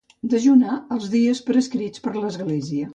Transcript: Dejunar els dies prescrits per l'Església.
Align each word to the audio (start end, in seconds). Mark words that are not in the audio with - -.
Dejunar 0.29 0.79
els 0.97 1.07
dies 1.17 1.45
prescrits 1.51 2.07
per 2.09 2.19
l'Església. 2.21 2.87